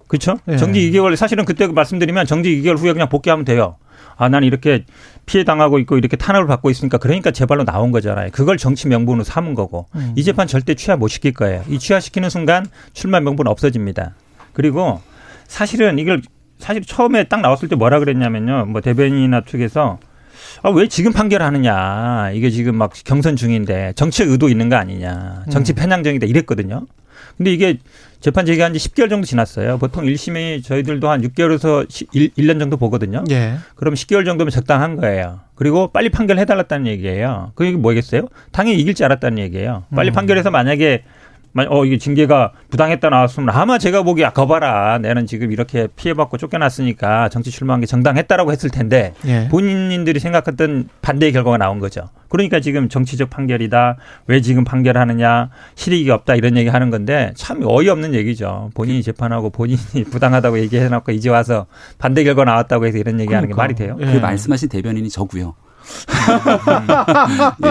그렇죠? 0.06 0.38
예. 0.48 0.56
정직 0.56 0.80
2개월 0.92 1.16
사실은 1.16 1.44
그때 1.44 1.66
말씀드리면 1.66 2.26
정직 2.26 2.50
2개월 2.62 2.78
후에 2.78 2.92
그냥 2.92 3.08
복귀하면 3.08 3.44
돼요. 3.44 3.76
아, 4.16 4.28
나는 4.28 4.46
이렇게 4.46 4.84
피해 5.24 5.44
당하고 5.44 5.78
있고 5.78 5.96
이렇게 5.96 6.16
탄압을 6.16 6.46
받고 6.46 6.68
있으니까 6.68 6.98
그러니까 6.98 7.30
재발로 7.30 7.64
나온 7.64 7.90
거잖아요. 7.90 8.30
그걸 8.32 8.58
정치 8.58 8.86
명분으로 8.88 9.24
삼은 9.24 9.54
거고 9.54 9.86
음. 9.94 10.12
이 10.14 10.22
재판 10.22 10.46
절대 10.46 10.74
취하 10.74 10.96
못 10.96 11.08
시킬 11.08 11.32
거예요. 11.32 11.64
이 11.68 11.78
취하시키는 11.78 12.28
순간 12.28 12.66
출마 12.92 13.20
명분 13.20 13.48
없어집니다. 13.48 14.14
그리고 14.52 15.00
사실은 15.46 15.98
이걸 15.98 16.20
사실 16.58 16.84
처음에 16.84 17.24
딱 17.24 17.40
나왔을 17.40 17.68
때 17.68 17.76
뭐라 17.76 17.98
그랬냐면요. 17.98 18.66
뭐 18.66 18.82
대변인이나 18.82 19.42
측에서 19.46 19.98
아, 20.62 20.70
왜 20.70 20.88
지금 20.88 21.12
판결하느냐. 21.12 22.30
이게 22.32 22.50
지금 22.50 22.76
막 22.76 22.92
경선 23.04 23.36
중인데 23.36 23.92
정치 23.96 24.22
의도 24.22 24.48
있는 24.48 24.68
거 24.68 24.76
아니냐. 24.76 25.44
정치 25.50 25.72
음. 25.72 25.74
편향적이다 25.74 26.26
이랬거든요. 26.26 26.86
근데 27.36 27.52
이게 27.52 27.78
재판 28.20 28.44
제기한 28.44 28.74
지 28.74 28.78
10개월 28.78 29.08
정도 29.08 29.26
지났어요. 29.26 29.78
보통 29.78 30.04
1심이 30.04 30.62
저희들도 30.62 31.08
한 31.08 31.22
6개월에서 31.22 31.86
1, 32.12 32.34
1년 32.34 32.58
정도 32.58 32.76
보거든요. 32.76 33.24
예. 33.30 33.54
그럼 33.76 33.94
10개월 33.94 34.26
정도면 34.26 34.50
적당한 34.50 34.96
거예요. 34.96 35.40
그리고 35.54 35.88
빨리 35.88 36.10
판결해달랐다는 36.10 36.86
얘기예요. 36.86 37.52
그게 37.54 37.70
뭐겠어요? 37.72 38.28
당연히 38.52 38.78
이길 38.78 38.94
줄 38.94 39.06
알았다는 39.06 39.38
얘기예요. 39.38 39.84
빨리 39.94 40.10
음. 40.10 40.12
판결해서 40.12 40.50
만약에 40.50 41.04
어, 41.68 41.84
이게 41.84 41.98
징계가 41.98 42.52
부당했다 42.70 43.10
나왔으면 43.10 43.50
아마 43.50 43.78
제가 43.78 44.02
보기에 44.02 44.26
아, 44.26 44.30
거봐라. 44.30 44.98
내는 44.98 45.26
지금 45.26 45.50
이렇게 45.50 45.88
피해받고 45.96 46.36
쫓겨났으니까 46.38 47.28
정치 47.28 47.50
출마한 47.50 47.80
게 47.80 47.86
정당했다라고 47.86 48.52
했을 48.52 48.70
텐데 48.70 49.14
예. 49.26 49.48
본인들이 49.50 50.20
생각했던 50.20 50.88
반대의 51.02 51.32
결과가 51.32 51.58
나온 51.58 51.80
거죠. 51.80 52.08
그러니까 52.28 52.60
지금 52.60 52.88
정치적 52.88 53.30
판결이다. 53.30 53.96
왜 54.28 54.40
지금 54.40 54.62
판결하느냐. 54.64 55.50
실익이 55.74 56.10
없다. 56.10 56.36
이런 56.36 56.56
얘기 56.56 56.68
하는 56.68 56.90
건데 56.90 57.32
참 57.34 57.62
어이없는 57.64 58.14
얘기죠. 58.14 58.70
본인이 58.74 59.02
재판하고 59.02 59.50
본인이 59.50 59.78
부당하다고 60.10 60.60
얘기해놓고 60.60 61.12
이제 61.12 61.30
와서 61.30 61.66
반대 61.98 62.22
결과 62.22 62.44
나왔다고 62.44 62.86
해서 62.86 62.98
이런 62.98 63.18
얘기하는 63.18 63.48
그러니까. 63.48 63.56
게 63.56 63.56
말이 63.56 63.74
돼요. 63.74 63.96
예. 64.00 64.12
그 64.12 64.18
말씀하신 64.22 64.68
대변인이 64.68 65.08
저고요. 65.08 65.54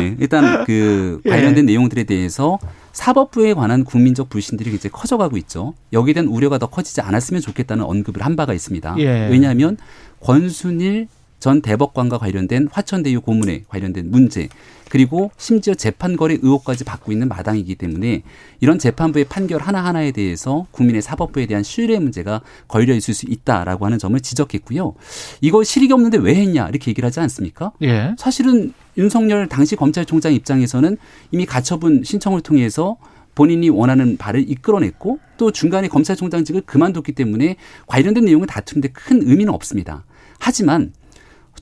예, 0.02 0.16
일단 0.20 0.66
그 0.66 1.22
관련된 1.28 1.70
예. 1.70 1.74
내용들에 1.74 2.04
대해서 2.04 2.58
사법부에 3.00 3.54
관한 3.54 3.86
국민적 3.86 4.28
불신들이 4.28 4.76
이제 4.76 4.90
커져가고 4.90 5.38
있죠. 5.38 5.74
여기에 5.94 6.16
대한 6.16 6.28
우려가 6.28 6.58
더 6.58 6.68
커지지 6.68 7.00
않았으면 7.00 7.42
좋겠다는 7.42 7.86
언급을 7.86 8.26
한 8.26 8.36
바가 8.36 8.54
있습니다. 8.54 8.96
예. 9.00 9.30
왜냐하면 9.30 9.78
권순일 10.20 11.08
전 11.40 11.62
대법관과 11.62 12.18
관련된 12.18 12.68
화천대유 12.72 13.22
고문에 13.22 13.64
관련된 13.68 14.12
문제 14.12 14.50
그리고 14.90 15.32
심지어 15.38 15.74
재판 15.76 16.18
거래 16.18 16.38
의혹까지 16.42 16.84
받고 16.84 17.12
있는 17.12 17.28
마당이기 17.30 17.76
때문에 17.76 18.24
이런 18.60 18.80
재판부의 18.80 19.26
판결 19.26 19.62
하나하나에 19.62 20.12
대해서 20.12 20.66
국민의 20.72 21.02
사법부에 21.02 21.46
대한 21.46 21.64
신뢰 21.64 22.00
문제가 22.00 22.42
걸려 22.68 22.94
있을 22.96 23.14
수 23.14 23.26
있다라고 23.28 23.86
하는 23.86 24.00
점을 24.00 24.20
지적했고요. 24.20 24.96
이거 25.42 25.64
실익이 25.64 25.94
없는데 25.94 26.18
왜 26.18 26.36
했냐 26.36 26.68
이렇게 26.68 26.92
얘기를 26.92 27.06
하지 27.06 27.20
않습니까? 27.22 27.72
예. 27.84 28.16
사실은 28.18 28.74
윤석열 28.98 29.48
당시 29.48 29.76
검찰총장 29.76 30.34
입장에서는 30.34 30.98
이미 31.32 31.46
가처분 31.46 32.04
신청을 32.04 32.42
통해서 32.42 32.98
본인이 33.36 33.70
원하는 33.70 34.18
바를 34.18 34.50
이끌어냈고 34.50 35.20
또 35.38 35.52
중간에 35.52 35.88
검찰총장직을 35.88 36.62
그만뒀기 36.66 37.14
때문에 37.14 37.56
관련된 37.88 38.26
내용을 38.26 38.48
다투는데 38.48 38.90
큰 38.90 39.22
의미는 39.22 39.54
없습니다. 39.54 40.04
하지만 40.40 40.92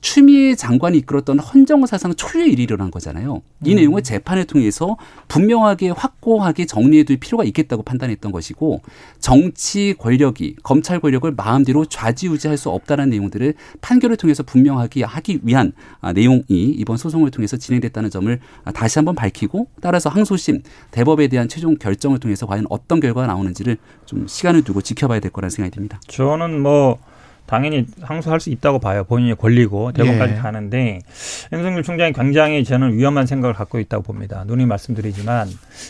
추미애 0.00 0.54
장관이 0.54 0.98
이끌었던 0.98 1.38
헌정 1.38 1.84
사상 1.86 2.14
초유의 2.14 2.52
일이 2.52 2.62
일어난 2.62 2.90
거잖아요. 2.90 3.42
이 3.64 3.72
음. 3.72 3.76
내용을 3.76 4.02
재판을 4.02 4.44
통해서 4.44 4.96
분명하게 5.28 5.90
확고하게 5.90 6.66
정리해둘 6.66 7.18
필요가 7.18 7.44
있겠다고 7.44 7.82
판단했던 7.82 8.32
것이고 8.32 8.82
정치 9.18 9.94
권력이 9.98 10.56
검찰 10.62 11.00
권력을 11.00 11.30
마음대로 11.36 11.84
좌지우지할 11.84 12.56
수 12.56 12.70
없다는 12.70 13.10
내용들을 13.10 13.54
판결을 13.80 14.16
통해서 14.16 14.42
분명하게 14.42 15.04
하기 15.04 15.40
위한 15.42 15.72
아, 16.00 16.12
내용이 16.12 16.44
이번 16.48 16.96
소송을 16.96 17.30
통해서 17.30 17.56
진행됐다는 17.56 18.10
점을 18.10 18.40
다시 18.74 18.98
한번 18.98 19.14
밝히고 19.14 19.68
따라서 19.80 20.10
항소심 20.10 20.62
대법에 20.90 21.28
대한 21.28 21.48
최종 21.48 21.76
결정을 21.76 22.18
통해서 22.18 22.46
과연 22.46 22.66
어떤 22.70 23.00
결과가 23.00 23.26
나오는지를 23.26 23.76
좀 24.06 24.26
시간을 24.26 24.62
두고 24.62 24.82
지켜봐야 24.82 25.20
될 25.20 25.32
거라는 25.32 25.50
생각이 25.50 25.74
듭니다. 25.74 26.00
저는 26.08 26.62
뭐 26.62 26.98
당연히 27.48 27.86
항소할 28.02 28.40
수 28.40 28.50
있다고 28.50 28.78
봐요. 28.78 29.04
본인의 29.04 29.36
권리고 29.36 29.90
대법까지 29.92 30.34
예. 30.34 30.36
가는데 30.36 31.00
윤석열 31.50 31.82
총장이 31.82 32.12
굉장히 32.12 32.62
저는 32.62 32.92
위험한 32.92 33.26
생각을 33.26 33.54
갖고 33.54 33.80
있다고 33.80 34.02
봅니다. 34.02 34.44
눈이 34.46 34.66
말씀드리지만 34.66 35.48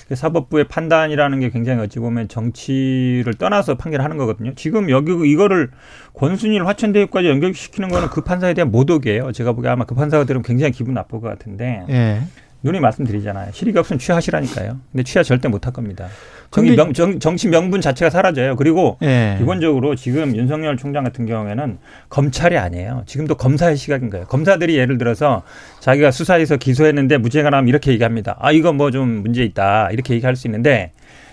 그 0.09 0.15
사법부의 0.15 0.69
판단이라는 0.69 1.41
게 1.41 1.51
굉장히 1.51 1.83
어찌 1.83 1.99
보면 1.99 2.29
정치를 2.29 3.35
떠나서 3.35 3.75
판결하는 3.75 4.17
거거든요. 4.17 4.55
지금 4.55 4.89
여기 4.89 5.13
이거를 5.29 5.71
권순일 6.15 6.65
화천대유까지 6.65 7.29
연결시키는 7.29 7.89
거는 7.89 8.09
그 8.09 8.21
판사에 8.21 8.55
대한 8.55 8.71
모독이에요. 8.71 9.33
제가 9.33 9.53
보기에 9.53 9.71
아마 9.71 9.85
그 9.85 9.97
판사가 9.97 10.25
들으면 10.25 10.45
굉장히 10.45 10.71
기분 10.71 10.95
나쁠 10.95 11.21
것 11.21 11.29
같은데 11.29 11.85
예. 11.89 12.23
눈이 12.63 12.81
말씀드리잖아요. 12.81 13.53
실익이 13.53 13.79
없으면 13.79 13.99
취하시라니까요. 14.01 14.79
근데 14.91 15.03
취하 15.05 15.23
절대 15.23 15.49
못 15.49 15.65
할 15.67 15.73
겁니다. 15.73 16.09
정치, 16.51 16.75
명, 16.75 16.93
정, 16.93 17.19
정치 17.21 17.49
명분 17.49 17.81
자체가 17.81 18.11
사라져요. 18.11 18.57
그리고 18.57 18.97
예. 19.03 19.37
기본적으로 19.39 19.95
지금 19.95 20.35
윤석열 20.35 20.77
총장 20.77 21.05
같은 21.05 21.27
경우에는 21.27 21.79
검찰이 22.09 22.57
아니에요. 22.57 23.03
지금도 23.07 23.37
검사의 23.37 23.77
시각인 23.77 24.09
거예요. 24.11 24.27
검사들이 24.27 24.77
예를 24.77 24.99
들어서 24.99 25.43
자기가 25.81 26.11
수사해서 26.11 26.57
기소했는데 26.57 27.19
무죄가 27.19 27.51
나면 27.51 27.69
이렇게 27.69 27.93
얘기합니다. 27.93 28.37
아 28.41 28.51
이거 28.51 28.73
뭐 28.73 28.91
좀 28.91 29.07
문제 29.23 29.45
있다 29.45 29.91
이렇게 29.91 30.15
얘기할 30.15 30.35
수 30.35 30.47
있는데 30.47 30.93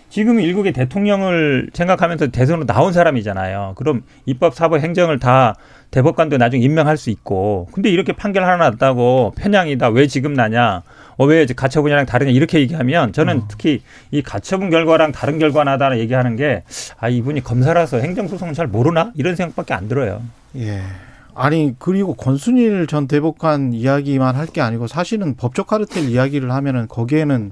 지금 0.10 0.40
일국의 0.40 0.74
대통령을 0.74 1.70
생각하면서 1.74 2.28
대선으로 2.28 2.66
나온 2.66 2.94
사람이잖아요. 2.94 3.74
그럼 3.78 4.04
입법, 4.26 4.54
사법, 4.54 4.80
행정을 4.82 5.20
다 5.20 5.56
대법관도 5.92 6.38
나중에 6.38 6.62
임명할 6.64 6.98
수 6.98 7.10
있고. 7.10 7.68
근데 7.72 7.90
이렇게 7.90 8.14
판결 8.14 8.44
하나 8.44 8.70
났다고 8.70 9.34
편향이다. 9.38 9.90
왜 9.90 10.08
지금 10.08 10.34
나냐? 10.34 10.84
어, 11.18 11.26
왜 11.26 11.46
가처분이랑 11.46 12.06
다르냐 12.06 12.32
이렇게 12.32 12.60
얘기하면 12.60 13.14
저는 13.14 13.38
어. 13.40 13.48
특히 13.48 13.82
이 14.12 14.22
가처분 14.22 14.70
결과랑 14.70 15.12
다른 15.12 15.40
결과 15.40 15.64
나다라 15.64 15.98
얘기하는 16.00 16.36
게 16.36 16.64
아 17.00 17.10
이분이 17.10 17.42
검사라서 17.42 17.98
행정소송은 17.98 18.54
잘 18.54 18.68
모르나 18.68 19.12
이런 19.16 19.36
생각밖에 19.36 19.74
안 19.74 19.88
들어요. 19.88 20.22
예. 20.58 20.82
아니 21.34 21.76
그리고 21.80 22.14
권순일 22.16 22.88
전 22.88 23.08
대법관 23.08 23.74
이야기만 23.74 24.36
할 24.36 24.48
게 24.48 24.62
아니고 24.62 24.88
사실은 24.88 25.36
법적 25.36 25.68
카르텔 25.68 26.10
이야기를 26.10 26.52
하면은 26.52 26.88
거기에는 26.88 27.52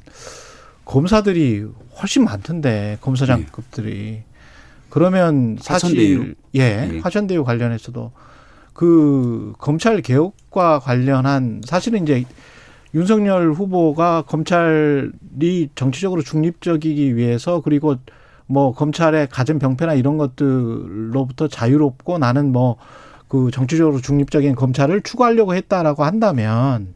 검사들이 0.86 1.66
훨씬 2.00 2.24
많던데 2.24 2.98
검사장급들이 3.02 4.14
예. 4.20 4.24
그러면 4.90 5.58
사실 5.62 5.88
화천대유. 5.90 6.34
예, 6.56 6.62
예 6.62 7.00
화천대유 7.00 7.44
관련해서도 7.44 8.12
그 8.74 9.54
검찰 9.58 10.02
개혁과 10.02 10.80
관련한 10.80 11.62
사실은 11.66 12.04
이제 12.04 12.24
윤석열 12.94 13.54
후보가 13.54 14.24
검찰이 14.28 15.70
정치적으로 15.76 16.22
중립적이기 16.22 17.16
위해서 17.16 17.62
그리고 17.62 17.96
뭐 18.46 18.74
검찰의 18.74 19.30
가진 19.30 19.58
병폐나 19.58 19.94
이런 19.94 20.18
것들로부터 20.18 21.48
자유롭고 21.48 22.18
나는 22.18 22.52
뭐 22.52 22.78
그 23.34 23.50
정치적으로 23.50 24.00
중립적인 24.00 24.54
검찰을 24.54 25.02
추구하려고 25.02 25.56
했다라고 25.56 26.04
한다면 26.04 26.94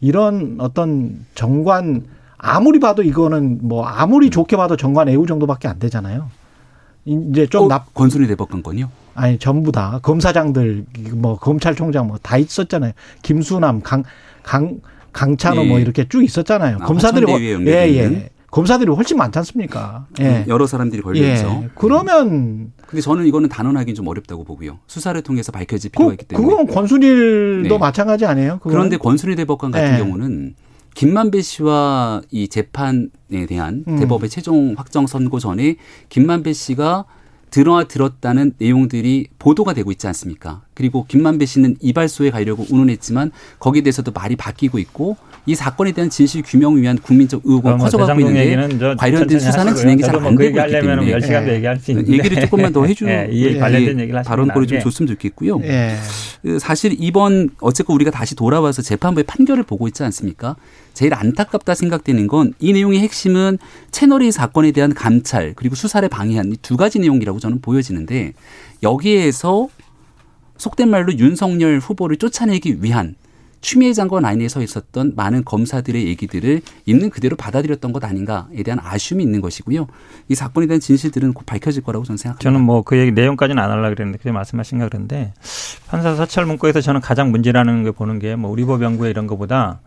이런 0.00 0.56
어떤 0.58 1.26
정관 1.34 2.06
아무리 2.38 2.80
봐도 2.80 3.02
이거는 3.02 3.58
뭐 3.60 3.84
아무리 3.84 4.30
좋게 4.30 4.56
봐도 4.56 4.78
정관 4.78 5.10
애우 5.10 5.26
정도밖에 5.26 5.68
안 5.68 5.78
되잖아요. 5.78 6.30
이제 7.04 7.46
좀 7.48 7.64
어, 7.64 7.68
납. 7.68 7.92
권순희 7.92 8.26
대법관건요? 8.28 8.88
아니 9.14 9.38
전부 9.38 9.72
다 9.72 9.98
검사장들 10.02 10.86
뭐 11.16 11.36
검찰총장 11.36 12.06
뭐 12.06 12.16
다 12.22 12.38
있었잖아요. 12.38 12.92
김수남 13.20 13.82
강 13.82 14.04
강 14.42 14.80
강찬호 15.14 15.56
뭐 15.56 15.64
예. 15.64 15.68
뭐 15.68 15.78
이렇게 15.78 16.06
쭉 16.08 16.22
있었잖아요. 16.22 16.78
아, 16.80 16.84
검사들이 16.84 17.26
예, 17.66 17.72
예. 17.72 18.28
검사들이 18.50 18.90
훨씬 18.92 19.16
많지 19.16 19.38
않습니까? 19.38 20.06
예. 20.20 20.24
음, 20.24 20.44
여러 20.46 20.66
사람들이 20.66 21.02
걸려 21.02 21.32
있죠. 21.32 21.62
예. 21.64 21.70
그러면 21.74 22.72
근데 22.86 23.00
저는 23.00 23.26
이거는 23.26 23.48
단언하기는 23.48 23.94
좀 23.94 24.06
어렵다고 24.06 24.44
보고요. 24.44 24.78
수사를 24.86 25.20
통해서 25.22 25.50
밝혀질 25.50 25.90
필요가 25.90 26.10
그, 26.10 26.14
있기 26.14 26.26
때문에. 26.26 26.46
그건 26.46 26.66
권순일도 26.66 27.68
네. 27.68 27.78
마찬가지 27.78 28.26
아니에요? 28.26 28.58
그건? 28.58 28.72
그런데 28.72 28.96
권순일 28.96 29.36
대법관 29.36 29.70
같은 29.70 29.94
예. 29.94 29.98
경우는 29.98 30.54
김만배 30.94 31.42
씨와 31.42 32.22
이 32.30 32.46
재판에 32.46 33.08
대한 33.48 33.84
음. 33.88 33.98
대법의 33.98 34.28
최종 34.30 34.74
확정 34.76 35.06
선고 35.06 35.40
전에 35.40 35.76
김만배 36.08 36.52
씨가 36.52 37.06
들어와 37.50 37.84
들었다는 37.84 38.54
내용들이 38.58 39.28
보도가 39.38 39.74
되고 39.74 39.90
있지 39.92 40.06
않습니까? 40.08 40.62
그리고 40.74 41.04
김만배 41.06 41.46
씨는 41.46 41.76
이발소에 41.80 42.30
가려고 42.30 42.66
운운했지만 42.70 43.30
거기에 43.58 43.82
대해서도 43.82 44.10
말이 44.12 44.36
바뀌고 44.36 44.78
있고 44.78 45.16
이 45.46 45.54
사건에 45.54 45.92
대한 45.92 46.08
진실 46.10 46.42
규명을 46.42 46.80
위한 46.80 46.96
국민적 46.98 47.42
의혹은 47.44 47.76
뭐 47.76 47.86
커져가고 47.86 48.20
있는데 48.20 48.94
관련된 48.96 49.38
수사는 49.38 49.74
진행이 49.74 50.02
잘안 50.02 50.22
뭐 50.22 50.30
되고 50.30 50.52
그 50.54 50.60
있기 50.60 50.72
때문에 50.72 51.12
10시간도 51.18 51.48
예. 51.48 51.54
얘기할 51.54 51.78
수 51.78 51.90
있는데 51.90 52.12
얘기를 52.12 52.40
조금만 52.40 52.72
더 52.72 52.84
해주 52.86 53.06
예, 53.08 53.28
이 53.30 53.58
관련된 53.58 54.00
얘기를 54.00 54.22
발언권이 54.22 54.66
좀 54.66 54.80
줬으면 54.80 55.06
좋겠고요. 55.08 55.60
예. 55.64 55.96
사실 56.58 56.96
이번 56.98 57.50
어쨌건 57.60 57.94
우리가 57.96 58.10
다시 58.10 58.34
돌아와서 58.34 58.82
재판부의 58.82 59.24
판결을 59.24 59.64
보고 59.64 59.86
있지 59.88 60.02
않습니까? 60.02 60.56
제일 60.94 61.12
안타깝다 61.14 61.74
생각되는 61.74 62.26
건 62.26 62.52
이 62.60 62.72
내용의 62.72 63.00
핵심은 63.00 63.58
채널A 63.90 64.30
사건에 64.32 64.70
대한 64.70 64.94
감찰 64.94 65.52
그리고 65.56 65.74
수사를 65.74 66.06
방해한 66.08 66.52
이 66.52 66.56
두 66.62 66.76
가지 66.78 66.98
내용이라고 66.98 67.38
저는 67.40 67.60
보여지는데 67.60 68.32
여기에서 68.82 69.68
속된 70.56 70.88
말로 70.88 71.12
윤석열 71.14 71.78
후보를 71.78 72.16
쫓아내기 72.16 72.82
위한 72.82 73.16
추미애 73.60 73.94
장관 73.94 74.24
라인에 74.24 74.46
서 74.48 74.60
있었던 74.62 75.14
많은 75.16 75.42
검사들의 75.42 76.06
얘기들을 76.06 76.60
있는 76.84 77.08
그대로 77.08 77.34
받아들였던 77.34 77.94
것 77.94 78.04
아닌가에 78.04 78.62
대한 78.62 78.78
아쉬움이 78.82 79.24
있는 79.24 79.40
것이고요. 79.40 79.86
이 80.28 80.34
사건에 80.34 80.66
대한 80.66 80.80
진실들은 80.80 81.32
곧 81.32 81.46
밝혀질 81.46 81.82
거라고 81.82 82.04
저는 82.04 82.18
생각합니다. 82.18 82.42
저는 82.42 82.60
뭐 82.60 82.82
그 82.82 82.98
얘기 82.98 83.12
내용까지는 83.12 83.62
안 83.62 83.70
하려고 83.70 83.94
그랬는데 83.94 84.18
그게 84.18 84.32
말씀하신가 84.32 84.88
그런데 84.90 85.32
판사 85.88 86.14
사찰 86.14 86.44
문구에서 86.44 86.82
저는 86.82 87.00
가장 87.00 87.30
문제라는 87.30 87.84
걸 87.84 87.92
보는 87.92 88.18
게 88.18 88.36
뭐 88.36 88.50
우리 88.50 88.66
법 88.66 88.82
연구에 88.82 89.08
이런 89.08 89.26
것보다 89.26 89.80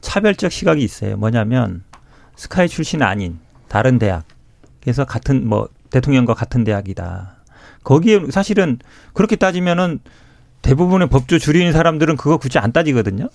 차별적 0.00 0.50
시각이 0.50 0.82
있어요. 0.82 1.16
뭐냐면 1.16 1.84
스카이 2.34 2.68
출신 2.68 3.00
아닌 3.02 3.38
다른 3.68 4.00
대학 4.00 4.24
그래서 4.80 5.04
같은 5.04 5.48
뭐 5.48 5.68
대통령과 5.90 6.34
같은 6.34 6.64
대학이다. 6.64 7.33
거기에 7.84 8.20
사실은 8.30 8.78
그렇게 9.12 9.36
따지면은 9.36 10.00
대부분의 10.64 11.08
법조 11.08 11.38
줄인 11.38 11.72
사람들은 11.72 12.16
그거 12.16 12.38
굳이 12.38 12.58
안 12.58 12.72
따지거든요. 12.72 13.28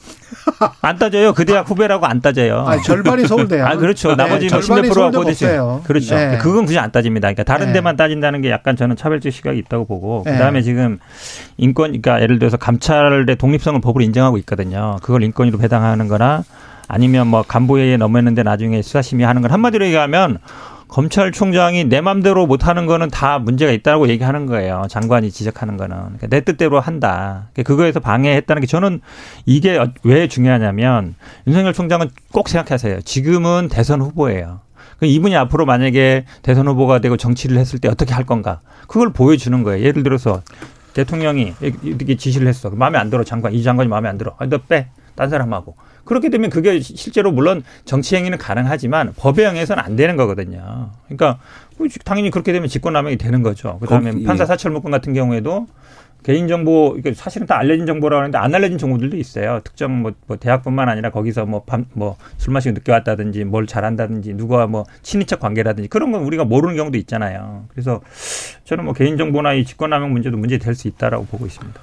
안 0.81 0.97
따져요. 0.97 1.33
그 1.33 1.45
대학 1.45 1.69
후배라고 1.69 2.07
안 2.07 2.21
따져요. 2.21 2.65
아, 2.67 2.81
절반이 2.81 3.27
서울대야. 3.27 3.67
아, 3.67 3.75
그렇죠. 3.75 4.15
나머지 4.15 4.47
네, 4.47 4.57
10몇 4.57 4.91
프로가 4.91 5.11
고대죠. 5.11 5.83
그렇죠. 5.85 6.15
네. 6.15 6.39
그건 6.39 6.65
굳이 6.65 6.79
안 6.79 6.91
따집니다. 6.91 7.27
그러니까 7.27 7.43
다른 7.43 7.67
네. 7.67 7.73
데만 7.73 7.95
따진다는 7.95 8.41
게 8.41 8.49
약간 8.49 8.75
저는 8.75 8.95
차별적 8.95 9.31
시각이 9.31 9.59
있다고 9.59 9.85
보고 9.85 10.23
네. 10.25 10.33
그다음에 10.33 10.63
지금 10.63 10.97
인권 11.57 11.89
그러니까 11.91 12.19
예를 12.19 12.39
들어서 12.39 12.57
감찰의 12.57 13.35
독립성을 13.35 13.79
법으로 13.79 14.03
인정하고 14.03 14.39
있거든요. 14.39 14.97
그걸 15.03 15.21
인권위로 15.21 15.59
배당하는 15.59 16.07
거나 16.07 16.43
아니면 16.87 17.27
뭐 17.27 17.43
간부회의에 17.43 17.97
넘었는데 17.97 18.41
나중에 18.41 18.81
수사심의 18.81 19.27
하는 19.27 19.43
건 19.43 19.51
한마디로 19.51 19.85
얘기하면 19.85 20.39
검찰총장이 20.89 21.85
내 21.85 22.01
맘대로 22.01 22.47
못하는 22.47 22.85
거는 22.87 23.09
다 23.09 23.39
문제가 23.39 23.71
있다고 23.71 24.09
얘기하는 24.09 24.47
거예요. 24.47 24.85
장관이 24.89 25.31
지적하는 25.31 25.77
거는 25.77 25.95
그러니까 25.95 26.27
내 26.27 26.41
뜻대로 26.41 26.79
한다. 26.79 27.49
그러니까 27.53 27.63
그거에서 27.63 27.99
방해했다는 27.99 28.61
게 28.61 28.67
저는 28.67 28.99
이게 29.45 29.79
왜 30.03 30.27
중요하냐면 30.27 31.15
윤석열 31.47 31.73
총장은 31.73 32.09
꼭 32.31 32.49
생각하세요. 32.49 33.01
지금은 33.01 33.69
대선 33.69 34.01
후보예요. 34.01 34.61
이분이 35.01 35.35
앞으로 35.35 35.65
만약에 35.65 36.25
대선 36.41 36.67
후보가 36.67 36.99
되고 36.99 37.15
정치를 37.15 37.57
했을 37.57 37.79
때 37.79 37.87
어떻게 37.87 38.13
할 38.13 38.25
건가 38.25 38.59
그걸 38.87 39.13
보여주는 39.13 39.63
거예요. 39.63 39.85
예를 39.85 40.03
들어서 40.03 40.41
대통령이 40.93 41.53
이렇게 41.61 42.17
지시를 42.17 42.47
했어. 42.47 42.71
마음에 42.71 42.97
안 42.97 43.09
들어 43.09 43.23
장관 43.23 43.53
이 43.53 43.61
장관이 43.61 43.87
마음에 43.87 44.09
안 44.09 44.17
들어. 44.17 44.35
너 44.49 44.57
빼. 44.57 44.87
딴 45.19 45.29
사람하고. 45.29 45.75
그렇게 46.05 46.29
되면 46.29 46.49
그게 46.49 46.79
실제로 46.79 47.29
물론 47.33 47.61
정치 47.83 48.15
행위는 48.15 48.37
가능하지만 48.37 49.11
법에 49.17 49.45
의해서는 49.45 49.83
안 49.83 49.97
되는 49.97 50.15
거거든요. 50.15 50.91
그러니까 51.07 51.39
당연히 52.05 52.31
그렇게 52.31 52.53
되면 52.53 52.69
직권남용이 52.69 53.17
되는 53.17 53.43
거죠. 53.43 53.79
그다음에 53.79 54.13
예. 54.17 54.23
판사 54.23 54.45
사찰 54.45 54.71
문건 54.71 54.91
같은 54.91 55.13
경우에도 55.13 55.67
개인정보, 56.23 56.95
이게 56.97 57.13
사실은 57.13 57.47
다 57.47 57.57
알려진 57.57 57.85
정보라고 57.85 58.19
하는데 58.19 58.37
안 58.37 58.53
알려진 58.55 58.77
정보들도 58.77 59.17
있어요. 59.17 59.59
특정 59.63 60.01
뭐, 60.01 60.11
뭐 60.27 60.37
대학뿐만 60.37 60.87
아니라 60.89 61.11
거기서 61.11 61.45
뭐 61.45 61.63
밤, 61.65 61.85
뭐 61.93 62.15
술 62.37 62.53
마시고 62.53 62.73
늦게 62.75 62.91
왔다든지 62.93 63.43
뭘 63.43 63.67
잘한다든지 63.67 64.33
누가 64.35 64.67
뭐 64.67 64.85
친인척 65.01 65.41
관계라든지 65.41 65.89
그런 65.89 66.11
건 66.13 66.23
우리가 66.23 66.45
모르는 66.45 66.77
경우도 66.77 66.97
있잖아요. 66.99 67.65
그래서 67.69 68.01
저는 68.63 68.85
뭐 68.85 68.93
개인정보나 68.93 69.53
이 69.53 69.65
직권남용 69.65 70.11
문제도 70.13 70.37
문제 70.37 70.57
될 70.57 70.75
수 70.75 70.87
있다라고 70.87 71.25
보고 71.25 71.45
있습니다. 71.45 71.79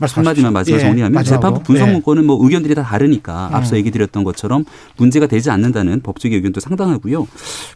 한마디만 0.00 0.52
마지막 0.52 0.78
예, 0.78 0.80
정리하면 0.80 1.20
예, 1.20 1.24
재판부 1.24 1.62
분석 1.62 1.88
문건은 1.88 2.24
뭐 2.24 2.38
의견들이 2.42 2.74
다 2.74 2.82
다르니까 2.82 3.48
음. 3.48 3.54
앞서 3.54 3.76
얘기 3.76 3.90
드렸던 3.90 4.24
것처럼 4.24 4.64
문제가 4.96 5.26
되지 5.26 5.50
않는다는 5.50 6.00
법적인 6.00 6.36
의견도 6.36 6.60
상당하고요. 6.60 7.26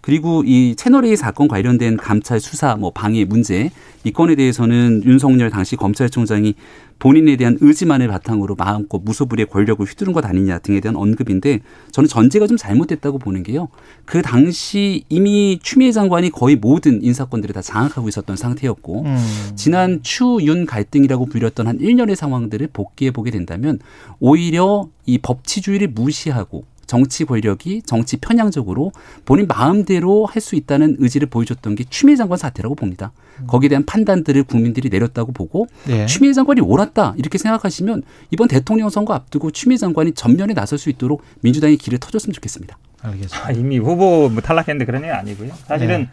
그리고 0.01 0.43
이 0.45 0.75
채널A 0.77 1.17
사건 1.17 1.49
관련된 1.49 1.97
감찰 1.97 2.41
수사 2.41 2.77
뭐 2.77 2.91
방해 2.91 3.25
문제 3.25 3.71
이 4.05 4.13
건에 4.13 4.35
대해서는 4.35 5.03
윤석열 5.05 5.51
당시 5.51 5.77
검찰총장이 5.77 6.55
본인에 6.99 7.37
대한 7.37 7.57
의지만을 7.61 8.09
바탕으로 8.09 8.57
마음껏 8.57 9.01
무소불위의 9.03 9.47
권력을 9.47 9.85
휘두른 9.85 10.13
것 10.13 10.25
아니냐 10.25 10.59
등에 10.59 10.81
대한 10.81 10.97
언급인데 10.97 11.61
저는 11.93 12.09
전제가 12.09 12.47
좀 12.47 12.57
잘못됐다고 12.57 13.19
보는 13.19 13.43
게요. 13.43 13.69
그 14.05 14.23
당시 14.23 15.05
이미 15.09 15.59
추미애 15.63 15.93
장관이 15.93 16.31
거의 16.31 16.57
모든 16.57 17.03
인사권들을 17.03 17.53
다 17.53 17.63
장악하고 17.63 18.09
있었던 18.09 18.37
상태였고 18.37 19.03
음. 19.03 19.53
지난 19.55 20.03
추윤 20.03 20.67
갈등이라고 20.67 21.27
불렸던 21.27 21.67
한 21.67 21.79
1년의 21.79 22.15
상황들을 22.15 22.69
복귀해 22.73 23.11
보게 23.11 23.31
된다면 23.31 23.79
오히려 24.19 24.89
이 25.07 25.19
법치주의를 25.19 25.89
무시하고 25.89 26.65
정치 26.89 27.25
권력이 27.25 27.83
정치 27.83 28.17
편향적으로 28.17 28.91
본인 29.25 29.47
마음대로 29.47 30.27
할 30.27 30.39
수 30.41 30.57
있다는 30.57 30.97
의지를 31.01 31.29
보여줬던 31.29 31.75
게 31.75 31.85
추미애 31.91 32.17
장관 32.17 32.39
사태라고 32.39 32.75
봅니다. 32.75 33.13
거기에 33.49 33.69
대한 33.69 33.85
판단들을 33.85 34.45
국민들이 34.45 34.89
내렸다고 34.89 35.33
보고 35.33 35.67
네. 35.85 36.07
추미애 36.07 36.33
장관이 36.33 36.61
옳았다 36.61 37.15
이렇게 37.19 37.39
생각하시면 37.39 38.03
이번 38.31 38.49
대통령 38.49 38.89
선거 38.89 39.15
앞두고 39.15 39.51
추미애 39.51 39.77
장관이 39.77 40.13
전면에 40.13 40.55
나설 40.55 40.79
수 40.79 40.91
있도록 40.91 41.23
민주당이 41.43 41.77
길을 41.77 41.99
터줬으면 41.99 42.33
좋겠습니다. 42.33 42.79
알겠습니다. 43.03 43.47
아, 43.47 43.51
이미 43.51 43.79
후보 43.79 44.29
뭐 44.29 44.41
탈락했는데 44.41 44.85
그런 44.87 45.03
게 45.03 45.11
아니고요. 45.11 45.53
사실은 45.67 46.03
네. 46.03 46.09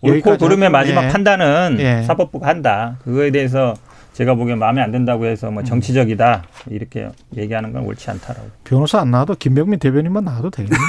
옳고 0.00 0.38
그름의 0.38 0.70
마지막 0.70 1.04
예. 1.04 1.08
판단은 1.08 1.76
예. 1.80 2.02
사법부가 2.06 2.46
한다. 2.48 2.98
그거에 3.04 3.30
대해서 3.30 3.74
제가 4.18 4.34
보기엔 4.34 4.58
마음에 4.58 4.82
안 4.82 4.90
든다고 4.90 5.26
해서 5.26 5.48
뭐 5.48 5.62
음. 5.62 5.64
정치적이다 5.64 6.42
이렇게 6.70 7.08
얘기하는 7.36 7.72
건 7.72 7.84
옳지 7.84 8.10
않다라고. 8.10 8.48
변호사 8.64 8.98
안 8.98 9.12
나와도 9.12 9.36
김병민 9.36 9.78
대변인만 9.78 10.24
나와도 10.24 10.50
되겠는데. 10.50 10.82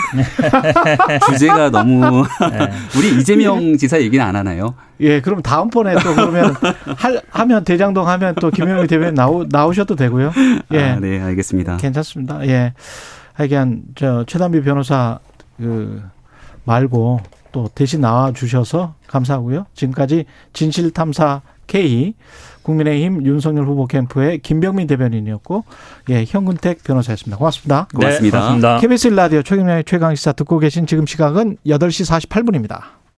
주제가 1.29 1.69
너무 1.69 2.23
네. 2.23 2.71
우리 2.97 3.19
이재명 3.19 3.77
지사 3.77 4.01
얘기는 4.01 4.25
안 4.25 4.35
하나요? 4.35 4.73
예, 5.01 5.21
그럼 5.21 5.43
다음번에 5.43 5.93
또 6.03 6.15
그러면 6.15 6.55
할, 6.97 7.21
하면 7.29 7.63
대장동 7.63 8.07
하면 8.07 8.33
또 8.41 8.49
김병민 8.49 8.87
대변인 8.87 9.13
나오, 9.13 9.45
나오셔도 9.47 9.95
되고요. 9.95 10.31
예. 10.73 10.81
아, 10.81 10.99
네, 10.99 11.21
알겠습니다. 11.21 11.77
괜찮습니다. 11.77 12.47
예. 12.47 12.73
하여간 13.33 13.83
저 13.93 14.23
최단비 14.25 14.63
변호사 14.63 15.19
그 15.57 16.01
말고 16.63 17.19
또 17.51 17.69
대신 17.75 18.01
나와 18.01 18.31
주셔서 18.33 18.95
감사하고요. 19.05 19.67
지금까지 19.75 20.25
진실탐사 20.53 21.41
K 21.67 22.15
국민의힘 22.69 23.25
윤석열 23.25 23.65
후보 23.65 23.87
캠프의 23.87 24.39
김병민 24.39 24.87
대변인이었고 24.87 25.63
예, 26.09 26.23
현근택 26.27 26.83
변호사였습니다. 26.83 27.37
고맙습니다. 27.37 27.87
고맙습니다. 27.93 28.37
네, 28.37 28.41
고맙습니다. 28.41 28.77
KBS 28.79 29.07
라디오 29.09 29.41
최경영의 29.41 29.83
최강 29.85 30.13
시사 30.13 30.33
듣고 30.33 30.59
계신 30.59 30.85
지금 30.85 31.05
시각은 31.05 31.57
8시 31.65 32.27
48분입니다. 32.29 32.98